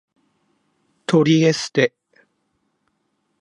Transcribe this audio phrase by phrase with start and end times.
[1.05, 1.93] トリエステ